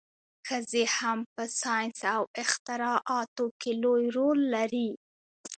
ښځې 0.47 0.83
هم 0.97 1.19
په 1.33 1.43
ساینس 1.61 1.97
او 2.15 2.21
اختراعاتو 2.43 3.45
کې 3.61 3.71
لوی 3.83 4.03
رول 4.17 4.39
لري. 4.55 4.89